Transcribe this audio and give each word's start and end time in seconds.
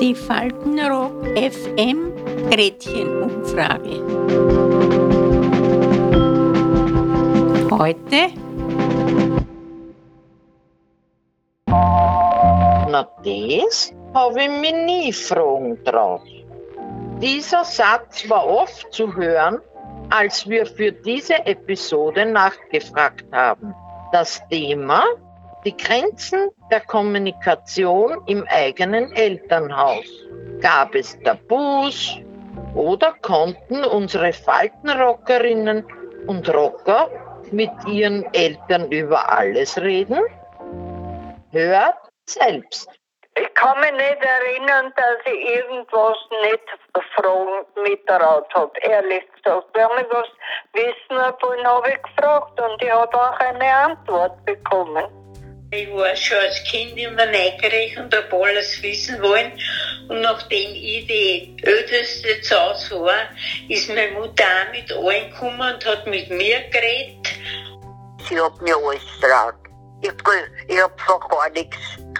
Die 0.00 0.14
Faltenrock 0.14 1.26
FM 1.36 2.14
Gretchenumfrage. 2.50 4.00
Heute 7.70 8.30
Na, 11.66 13.06
das 13.22 13.92
habe 14.14 14.42
ich 14.42 14.48
mich 14.48 14.72
nie 14.86 15.12
fragen 15.12 15.84
traut. 15.84 16.22
Dieser 17.20 17.64
Satz 17.64 18.30
war 18.30 18.46
oft 18.46 18.90
zu 18.94 19.14
hören, 19.14 19.60
als 20.08 20.48
wir 20.48 20.64
für 20.64 20.90
diese 20.90 21.34
Episode 21.44 22.24
nachgefragt 22.24 23.26
haben. 23.30 23.74
Das 24.10 24.40
Thema 24.48 25.04
die 25.64 25.76
Grenzen 25.76 26.50
der 26.70 26.80
Kommunikation 26.80 28.22
im 28.26 28.46
eigenen 28.48 29.12
Elternhaus. 29.12 30.06
Gab 30.60 30.94
es 30.94 31.18
Tabus 31.20 32.16
oder 32.74 33.14
konnten 33.22 33.84
unsere 33.84 34.32
Faltenrockerinnen 34.32 35.84
und 36.26 36.48
Rocker 36.52 37.08
mit 37.50 37.70
ihren 37.86 38.24
Eltern 38.34 38.90
über 38.90 39.30
alles 39.30 39.80
reden? 39.80 40.20
Hört 41.50 41.96
selbst. 42.26 42.88
Ich 43.36 43.54
kann 43.54 43.78
mich 43.80 43.92
nicht 43.92 44.22
erinnern, 44.22 44.92
dass 44.96 45.32
ich 45.32 45.56
irgendwas 45.56 46.18
nicht 46.42 46.60
fragen 47.14 47.66
mitgetraut 47.82 48.46
habe, 48.54 48.72
ehrlich 48.82 49.22
gesagt. 49.32 49.68
Wenn 49.72 50.04
ich 50.04 50.12
was 50.12 50.28
wissen 50.72 51.16
wollte, 51.40 51.64
habe 51.64 51.90
ich 51.90 52.02
gefragt 52.02 52.60
und 52.60 52.82
ich 52.82 52.92
habe 52.92 53.16
auch 53.16 53.38
eine 53.38 53.72
Antwort 53.72 54.44
bekommen. 54.44 55.19
Ich 55.72 55.88
war 55.92 56.16
schon 56.16 56.36
als 56.36 56.64
Kind 56.64 56.98
immer 56.98 57.26
neugierig 57.26 57.96
und 57.96 58.12
habe 58.12 58.44
alles 58.44 58.82
wissen 58.82 59.22
wollen. 59.22 59.52
Und 60.08 60.20
nachdem 60.20 60.72
ich 60.74 61.06
die 61.06 61.56
Älteste 61.62 62.40
zu 62.40 62.60
Hause 62.60 63.00
war, 63.00 63.28
ist 63.68 63.88
meine 63.88 64.10
Mutter 64.10 64.42
auch 64.42 64.72
mit 64.72 64.92
allen 64.92 65.30
gekommen 65.30 65.74
und 65.74 65.86
hat 65.86 66.08
mit 66.08 66.28
mir 66.28 66.60
geredet. 66.70 67.28
Sie 68.28 68.40
hat 68.40 68.60
mir 68.60 68.76
alles 68.76 69.00
gefragt. 69.20 69.68
Ich, 70.02 70.10
ich 70.66 70.82
hab 70.82 71.00
von 71.02 71.20
gar 71.20 71.48
nichts 71.50 71.76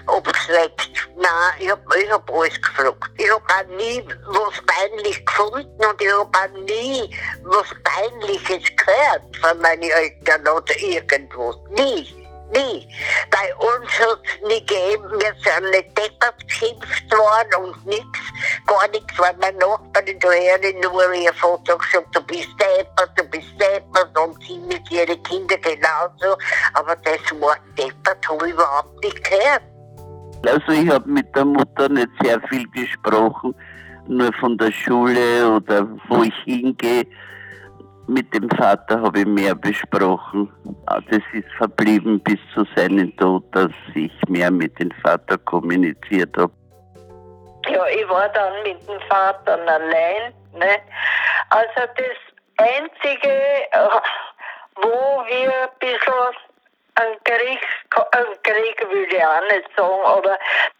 abgeschreckt. 0.07 1.09
Nein, 1.17 1.53
ich 1.59 1.69
hab, 1.69 1.81
ich 1.93 2.09
hab 2.09 2.31
alles 2.31 2.61
gefragt. 2.61 3.11
Ich 3.17 3.29
hab 3.29 3.43
auch 3.51 3.75
nie 3.75 4.01
was 4.27 4.61
peinlich 4.65 5.25
gefunden 5.25 5.85
und 5.85 6.01
ich 6.01 6.13
hab 6.13 6.37
auch 6.37 6.59
nie 6.61 7.13
was 7.43 7.67
Peinliches 7.83 8.71
gehört 8.77 9.35
von 9.41 9.59
meinen 9.59 9.83
Eltern 9.83 10.47
oder 10.47 10.79
irgendwas. 10.79 11.57
Nie. 11.71 12.20
Nie. 12.53 12.87
Bei 13.31 13.55
uns 13.55 13.89
hat 13.99 14.19
es 14.25 14.47
nie 14.47 14.59
gegeben, 14.59 15.09
wir 15.11 15.33
sind 15.39 15.71
nicht 15.71 15.97
deppert 15.97 16.35
geschimpft 16.45 17.11
worden 17.11 17.65
und 17.65 17.85
nichts, 17.85 18.19
gar 18.67 18.87
nichts, 18.89 19.17
weil 19.17 19.35
mein 19.39 19.55
Nachbarin 19.57 20.19
da 20.19 20.31
in 20.31 20.79
nur 20.81 21.13
ihr 21.13 21.33
Vater 21.33 21.77
gesagt, 21.77 22.13
du 22.13 22.21
bist 22.23 22.49
deppert, 22.59 23.11
du 23.15 23.23
bist 23.25 23.47
deppert 23.57 24.17
und 24.19 24.41
sie 24.43 24.59
mit 24.59 24.89
ihren 24.91 25.21
Kindern 25.23 25.61
genauso, 25.61 26.37
aber 26.73 26.95
das 26.97 27.39
Wort 27.39 27.61
deppert 27.77 28.27
habe 28.27 28.47
ich 28.47 28.53
überhaupt 28.53 29.01
nicht 29.03 29.23
gehört. 29.23 29.61
Also 30.45 30.71
ich 30.71 30.89
habe 30.89 31.09
mit 31.09 31.33
der 31.35 31.45
Mutter 31.45 31.87
nicht 31.87 32.09
sehr 32.21 32.41
viel 32.49 32.67
gesprochen, 32.71 33.55
nur 34.07 34.33
von 34.39 34.57
der 34.57 34.71
Schule 34.71 35.55
oder 35.55 35.87
wo 36.09 36.23
ich 36.23 36.35
hingehe. 36.43 37.05
Mit 38.07 38.33
dem 38.33 38.49
Vater 38.49 39.01
habe 39.01 39.19
ich 39.19 39.25
mehr 39.25 39.55
besprochen. 39.55 40.51
Das 40.85 41.21
ist 41.33 41.51
verblieben 41.57 42.19
bis 42.21 42.39
zu 42.53 42.65
seinem 42.75 43.15
Tod, 43.17 43.43
dass 43.53 43.71
ich 43.95 44.11
mehr 44.27 44.51
mit 44.51 44.77
dem 44.79 44.91
Vater 45.03 45.37
kommuniziert 45.37 46.35
habe. 46.37 46.51
Ja, 47.67 47.85
ich 47.87 48.09
war 48.09 48.27
dann 48.29 48.63
mit 48.63 48.87
dem 48.87 48.99
Vater 49.07 49.53
allein. 49.53 50.33
Ne? 50.53 50.77
Also 51.49 51.87
das 51.95 52.17
Einzige, 52.57 53.29
äh, 53.29 53.87
wo 54.75 55.23
wir 55.27 55.53
ein 55.63 55.69
bisschen 55.79 56.35
ein 56.95 57.17
Krieg, 57.23 57.59
ein 58.11 58.25
Krieg 58.43 58.89
will 58.89 59.07
ich 59.09 59.23
auch 59.23 59.41
nicht 59.51 59.69
sagen, 59.77 60.05
aber 60.05 60.37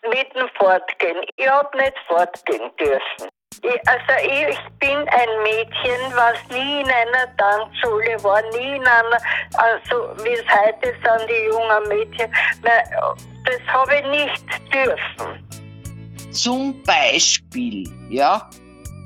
mit 0.09 0.35
dem 0.35 0.49
Fortgehen. 0.59 1.23
Ich 1.35 1.47
habe 1.47 1.77
nicht 1.77 1.97
fortgehen 2.07 2.71
dürfen. 2.77 3.29
Also 3.63 4.13
ich 4.25 4.57
bin 4.79 4.97
ein 4.97 5.43
Mädchen, 5.43 6.15
was 6.15 6.37
nie 6.49 6.81
in 6.81 6.87
einer 6.87 7.35
Tanzschule 7.37 8.23
war, 8.23 8.41
nie 8.53 8.77
in 8.77 8.81
einer, 8.81 9.19
also 9.53 10.23
wie 10.23 10.33
es 10.33 10.45
heute 10.49 10.87
sind 10.87 11.29
die 11.29 11.45
jungen 11.45 11.87
Mädchen, 11.87 12.31
das 12.63 13.59
habe 13.67 13.97
ich 13.97 14.07
nicht 14.07 14.45
dürfen. 14.73 16.31
Zum 16.31 16.81
Beispiel, 16.83 17.87
ja, 18.09 18.49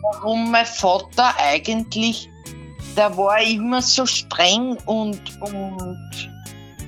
warum 0.03 0.51
mein 0.51 0.65
Vater 0.65 1.33
eigentlich, 1.37 2.29
der 2.95 3.15
war 3.17 3.41
immer 3.41 3.81
so 3.81 4.05
streng 4.05 4.77
und, 4.85 5.19
und 5.41 6.31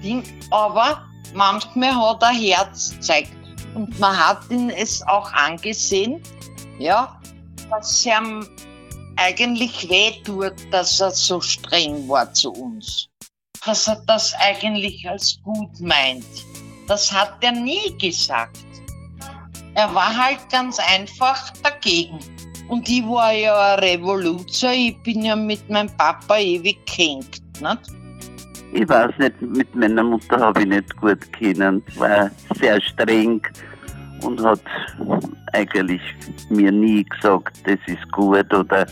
Ding, 0.01 0.23
aber 0.51 1.03
manchmal 1.33 1.93
hat 1.93 2.21
er 2.21 2.29
Herz 2.29 2.91
gezeigt 2.95 3.31
und 3.75 3.99
man 3.99 4.17
hat 4.17 4.39
ihn 4.49 4.69
es 4.69 5.05
auch 5.07 5.33
angesehen, 5.33 6.23
ja, 6.79 7.16
dass 7.69 8.05
ihm 8.05 8.47
eigentlich 9.17 9.89
wehtut, 9.89 10.53
dass 10.71 10.99
er 10.99 11.11
so 11.11 11.41
streng 11.41 12.07
war 12.07 12.31
zu 12.33 12.51
uns. 12.51 13.09
Dass 13.65 13.87
er 13.87 14.01
das 14.07 14.33
eigentlich 14.39 15.07
als 15.09 15.39
gut 15.43 15.79
meint. 15.79 16.25
Das 16.87 17.11
hat 17.11 17.43
er 17.43 17.51
nie 17.51 17.97
gesagt. 17.97 18.57
Er 19.73 19.93
war 19.93 20.15
halt 20.15 20.39
ganz 20.51 20.79
einfach 20.79 21.51
dagegen. 21.61 22.19
Und 22.69 22.87
ich 22.89 23.03
war 23.03 23.31
ja 23.31 23.75
ein 23.75 23.79
Revoluzer, 23.79 24.73
ich 24.73 24.97
bin 25.03 25.23
ja 25.23 25.35
mit 25.35 25.69
meinem 25.69 25.89
Papa 25.97 26.37
ewig 26.37 26.85
gehängt. 26.85 27.41
Nicht? 27.61 27.79
Ich 28.73 28.87
weiß 28.89 29.11
nicht, 29.17 29.41
mit 29.41 29.73
meiner 29.75 30.03
Mutter 30.03 30.39
habe 30.39 30.61
ich 30.61 30.67
nicht 30.67 30.95
gut 30.97 31.31
kennen. 31.31 31.81
War 31.95 32.29
sehr 32.59 32.81
streng 32.81 33.41
und 34.23 34.43
hat 34.43 34.61
eigentlich 35.53 36.01
mir 36.49 36.71
nie 36.71 37.03
gesagt, 37.03 37.57
das 37.65 37.79
ist 37.87 38.11
gut 38.11 38.53
oder 38.53 38.85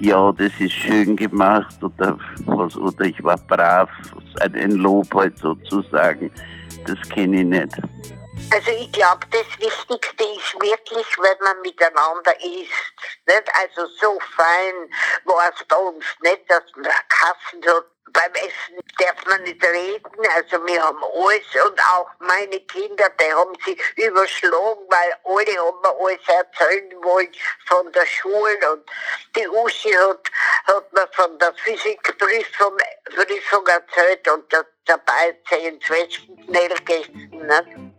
ja, 0.00 0.30
das 0.32 0.52
ist 0.58 0.72
schön 0.72 1.16
gemacht 1.16 1.82
oder 1.82 2.18
was 2.44 2.76
oder 2.76 3.04
ich 3.06 3.22
war 3.22 3.38
brav, 3.38 3.88
ein 4.40 4.72
Lob 4.72 5.12
halt 5.14 5.38
sozusagen. 5.38 6.30
Das 6.86 6.98
kenne 7.08 7.40
ich 7.40 7.46
nicht. 7.46 7.72
Also 8.52 8.70
ich 8.78 8.92
glaube, 8.92 9.26
das 9.30 9.46
Wichtigste 9.58 10.24
ist 10.24 10.54
wirklich, 10.60 11.06
wenn 11.18 11.38
man 11.42 11.62
miteinander 11.62 12.32
isst. 12.40 12.95
Nicht? 13.26 13.54
Also 13.54 13.86
so 13.86 14.18
fein 14.36 14.90
war 15.24 15.52
es 15.52 15.64
bei 15.66 15.76
uns 15.76 16.04
nicht, 16.20 16.50
dass 16.50 16.64
man 16.76 16.92
Kassen 17.08 17.64
hat 17.66 17.86
beim 18.16 18.32
Essen 18.34 18.80
darf 18.98 19.26
man 19.26 19.42
nicht 19.42 19.62
reden, 19.62 20.26
also 20.34 20.64
wir 20.66 20.82
haben 20.82 21.02
alles 21.04 21.66
und 21.66 21.80
auch 21.92 22.08
meine 22.20 22.60
Kinder, 22.60 23.10
die 23.20 23.32
haben 23.32 23.54
sich 23.64 23.78
überschlagen, 23.96 24.86
weil 24.88 25.16
alle 25.24 25.58
haben 25.58 25.80
mir 25.82 25.94
alles 26.00 26.20
erzählen 26.26 27.02
wollen 27.02 27.32
von 27.66 27.92
der 27.92 28.06
Schule 28.06 28.72
und 28.72 28.86
die 29.36 29.48
Uschi 29.48 29.92
hat, 29.92 30.30
hat 30.66 30.92
mir 30.92 31.08
von 31.12 31.38
der 31.38 31.52
Physikprüfung 31.54 32.78
erzählt 33.66 34.28
und 34.28 34.50
dabei 34.86 35.36
zehn 35.48 35.80
Zwetschgenknell 35.82 36.68
gegessen. 36.68 37.30
Ne? 37.32 37.92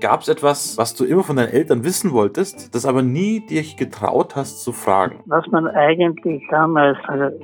Gab 0.00 0.20
es 0.20 0.28
etwas, 0.28 0.76
was 0.78 0.94
du 0.94 1.04
immer 1.04 1.22
von 1.22 1.36
deinen 1.36 1.52
Eltern 1.52 1.84
wissen 1.84 2.12
wolltest, 2.12 2.74
das 2.74 2.84
aber 2.84 3.02
nie 3.02 3.40
dich 3.46 3.76
getraut 3.76 4.36
hast 4.36 4.62
zu 4.62 4.72
fragen? 4.72 5.20
Was 5.26 5.46
man 5.48 5.66
eigentlich 5.66 6.42
damals, 6.50 6.98
also 7.06 7.36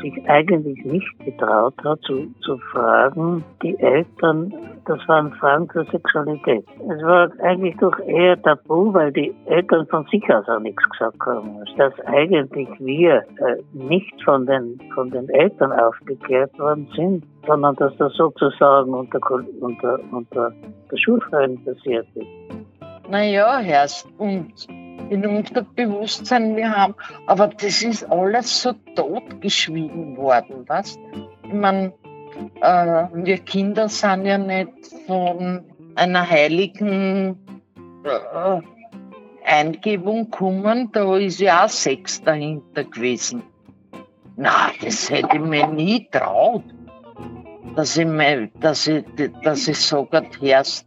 sich 0.00 0.28
eigentlich 0.28 0.84
nicht 0.84 1.24
getraut 1.24 1.74
hat 1.84 2.00
zu, 2.02 2.32
zu 2.40 2.58
fragen, 2.72 3.44
die 3.62 3.78
Eltern, 3.78 4.52
das 4.86 5.06
waren 5.06 5.32
Fragen 5.34 5.68
zur 5.70 5.84
Sexualität. 5.86 6.64
Es 6.80 7.02
war 7.02 7.30
eigentlich 7.42 7.76
doch 7.76 7.98
eher 8.00 8.40
tabu, 8.40 8.92
weil 8.94 9.12
die 9.12 9.34
Eltern 9.46 9.86
von 9.88 10.06
sich 10.10 10.24
aus 10.32 10.48
auch 10.48 10.60
nichts 10.60 10.82
gesagt 10.90 11.20
haben. 11.26 11.64
Dass 11.76 11.92
eigentlich 12.06 12.68
wir 12.78 13.16
äh, 13.16 13.56
nicht 13.72 14.14
von 14.24 14.46
den, 14.46 14.80
von 14.94 15.10
den 15.10 15.28
Eltern 15.28 15.72
aufgeklärt 15.72 16.58
worden 16.58 16.88
sind, 16.96 17.24
sondern 17.46 17.74
dass 17.76 17.96
das 17.96 18.14
sozusagen 18.14 18.92
unter, 18.92 19.20
unter, 19.60 19.98
unter 20.12 20.52
der 20.90 20.96
Schulfreien 20.96 21.62
passiert 21.64 22.06
ist. 22.14 22.26
Naja, 23.08 23.58
Herrst, 23.58 24.06
und 24.18 24.52
in 25.10 25.24
unserem 25.24 25.66
Bewusstsein, 25.74 26.56
wir 26.56 26.70
haben, 26.70 26.94
aber 27.26 27.48
das 27.48 27.82
ist 27.82 28.04
alles 28.10 28.62
so 28.62 28.72
totgeschwiegen 28.94 30.16
worden, 30.16 30.64
was? 30.66 30.98
Ich 31.44 31.54
meine, 31.54 31.94
äh, 32.60 33.06
wir 33.14 33.38
Kinder 33.38 33.88
sind 33.88 34.26
ja 34.26 34.36
nicht 34.36 34.70
von 35.06 35.64
einer 35.94 36.28
heiligen 36.28 37.38
äh, 38.04 38.60
Eingebung 39.44 40.30
gekommen, 40.30 40.90
da 40.92 41.16
ist 41.16 41.40
ja 41.40 41.64
auch 41.64 41.68
Sex 41.70 42.22
dahinter 42.22 42.84
gewesen. 42.84 43.42
Na, 44.36 44.70
das 44.82 45.10
hätte 45.10 45.36
ich 45.36 45.42
mir 45.42 45.66
nie 45.66 46.06
traut 46.10 46.62
dass 47.78 47.96
ich, 47.96 48.06
mein, 48.06 48.50
dass 48.58 48.88
ich, 48.88 49.04
dass 49.44 49.68
ich 49.68 49.78
sage, 49.78 50.28
Herrst, 50.40 50.84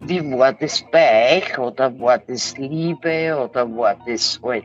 wie 0.00 0.20
war 0.36 0.52
das 0.52 0.84
bei 0.90 1.36
euch? 1.36 1.56
Oder 1.56 1.96
war 2.00 2.18
das 2.18 2.58
Liebe? 2.58 3.38
Oder 3.38 3.64
war 3.76 3.96
das 4.04 4.40
halt, 4.42 4.64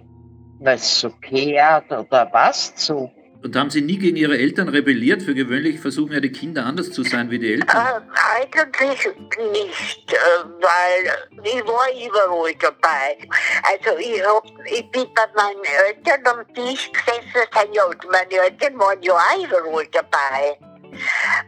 weil 0.61 0.77
es 0.77 0.99
so 0.99 1.11
gehört? 1.21 1.91
Oder 1.91 2.27
was 2.31 2.73
so? 2.75 3.11
Und 3.43 3.55
haben 3.55 3.69
Sie 3.69 3.81
nie 3.81 3.99
gegen 3.99 4.17
Ihre 4.17 4.35
Eltern 4.35 4.67
rebelliert? 4.69 5.21
Für 5.21 5.35
gewöhnlich 5.35 5.79
versuchen 5.79 6.13
ja 6.13 6.19
die 6.19 6.31
Kinder 6.31 6.65
anders 6.65 6.91
zu 6.91 7.03
sein 7.03 7.29
wie 7.29 7.37
die 7.37 7.53
Eltern. 7.53 7.69
Äh, 7.69 8.41
eigentlich 8.41 9.07
nicht, 9.53 10.11
äh, 10.11 10.17
weil 10.59 11.43
ich 11.43 11.63
war 11.67 11.87
überall 11.93 12.53
dabei. 12.59 13.29
Also 13.61 13.95
ich, 13.99 14.25
hab, 14.25 14.43
ich 14.65 14.89
bin 14.89 15.05
bei 15.13 15.27
meinen 15.35 15.63
Eltern 15.85 16.25
am 16.25 16.53
Tisch 16.55 16.91
gesessen, 16.91 17.47
sind 17.53 17.75
ja, 17.75 17.83
meine 18.11 18.43
Eltern 18.43 18.79
waren 18.79 19.01
ja 19.03 19.13
auch 19.13 19.37
überall 19.37 19.87
dabei. 19.91 20.68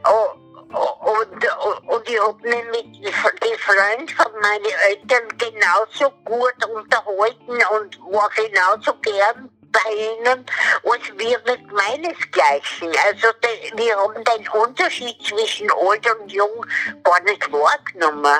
Und, 0.04 1.48
und 1.88 2.10
ich 2.10 2.20
habe 2.20 2.42
mich 2.42 2.66
mit 2.66 3.44
den 3.44 3.58
Freunden 3.60 4.08
von 4.10 4.32
meinen 4.42 4.66
Eltern 4.90 5.28
genauso 5.38 6.12
gut 6.26 6.66
unterhalten 6.66 7.60
und 7.76 8.00
war 8.14 8.30
genauso 8.36 8.94
gern 9.02 9.50
bei 9.72 9.94
ihnen 9.94 10.46
als 10.84 11.18
wir 11.18 11.40
mit 11.46 11.72
meinesgleichen. 11.72 12.90
Also 13.08 13.28
de, 13.44 13.78
wir 13.78 13.96
haben 13.96 14.24
den 14.24 14.48
Unterschied 14.50 15.16
zwischen 15.24 15.70
alt 15.72 16.06
und 16.16 16.32
jung 16.32 16.66
gar 17.04 17.22
nicht 17.22 17.52
wahrgenommen. 17.52 18.40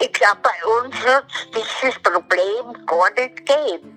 Ich 0.00 0.12
glaube, 0.12 0.38
bei 0.42 0.66
uns 0.78 1.02
wird 1.04 1.24
es 1.30 1.50
dieses 1.50 2.00
Problem 2.02 2.86
gar 2.86 3.10
nicht 3.10 3.46
geben. 3.46 3.95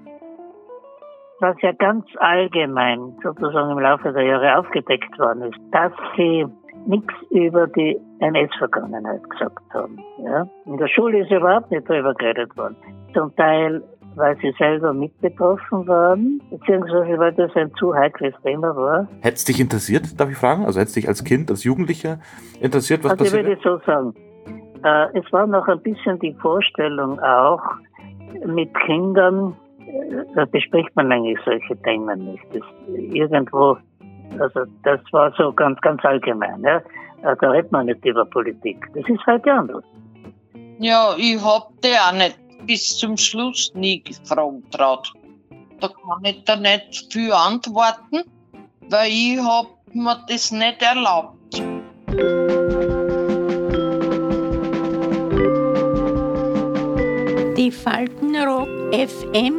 Was 1.42 1.56
ja 1.62 1.72
ganz 1.72 2.06
allgemein 2.20 3.16
sozusagen 3.24 3.72
im 3.72 3.80
Laufe 3.80 4.12
der 4.12 4.24
Jahre 4.24 4.58
aufgedeckt 4.58 5.18
worden 5.18 5.44
ist, 5.44 5.60
dass 5.72 5.92
sie 6.18 6.46
nichts 6.86 7.14
über 7.30 7.68
die 7.68 7.98
NS-Vergangenheit 8.20 9.28
gesagt 9.30 9.64
haben. 9.74 9.98
Ja? 10.24 10.48
In 10.66 10.78
der 10.78 10.88
Schule 10.88 11.20
ist 11.22 11.32
überhaupt 11.32 11.72
nicht 11.72 11.90
darüber 11.90 12.14
geredet 12.14 12.56
worden. 12.58 12.76
Zum 13.14 13.34
Teil, 13.36 13.82
weil 14.16 14.38
sie 14.38 14.54
selber 14.58 14.94
mit 14.94 15.20
betroffen 15.22 15.88
waren, 15.88 16.42
beziehungsweise 16.50 17.18
weil 17.18 17.34
das 17.34 17.56
ein 17.56 17.74
zu 17.76 17.94
heikles 17.94 18.34
Thema 18.44 18.76
war. 18.76 19.08
Hätte 19.22 19.36
es 19.36 19.46
dich 19.46 19.60
interessiert, 19.60 20.20
darf 20.20 20.30
ich 20.30 20.38
fragen? 20.38 20.66
Also 20.66 20.80
hätte 20.80 20.90
es 20.90 20.94
dich 20.94 21.08
als 21.08 21.24
Kind, 21.24 21.50
als 21.50 21.64
Jugendlicher 21.64 22.20
interessiert, 22.60 23.04
was 23.04 23.12
also 23.12 23.24
passiert? 23.24 23.48
ich 23.48 23.64
würde 23.66 23.80
so 23.80 23.86
sagen, 23.86 24.14
äh, 24.84 25.18
es 25.18 25.32
war 25.32 25.48
noch 25.48 25.68
ein 25.68 25.82
bisschen 25.82 26.20
die 26.20 26.34
Vorstellung 26.34 27.20
auch, 27.20 27.62
mit 28.46 28.74
Kindern, 28.86 29.56
da 30.36 30.46
bespricht 30.46 30.96
man 30.96 31.12
eigentlich 31.12 31.40
solche 31.46 31.76
Themen 31.82 32.32
nicht. 32.32 32.44
Das, 32.54 32.64
irgendwo 32.88 33.78
also 34.38 34.66
das 34.84 35.00
war 35.12 35.34
so 35.38 35.52
ganz, 35.54 35.80
ganz 35.82 36.04
allgemein. 36.04 36.62
Ja. 36.62 36.78
Äh, 37.24 37.36
da 37.42 37.50
redet 37.50 37.72
man 37.72 37.88
nicht 37.88 38.04
über 38.06 38.26
Politik. 38.26 38.86
Das 38.94 39.04
ist 39.08 39.26
heute 39.26 39.52
anders. 39.52 39.84
Ja, 40.80 41.14
ich 41.18 41.44
hab 41.44 41.70
die 41.82 41.94
auch 41.94 42.14
nicht 42.14 42.38
bis 42.66 42.98
zum 42.98 43.18
Schluss 43.18 43.72
nie 43.74 44.04
gefragt 44.04 44.72
traut. 44.72 45.12
Da 45.80 45.88
kann 45.88 46.24
ich 46.24 46.44
da 46.44 46.56
nicht 46.56 47.12
viel 47.12 47.32
antworten, 47.32 48.24
weil 48.90 49.10
ich 49.10 49.40
hab 49.40 49.68
mir 49.94 50.18
das 50.28 50.52
nicht 50.52 50.82
erlaubt. 50.82 51.36
Die 57.58 57.72
Faltenrock 57.72 58.68
FM 58.94 59.59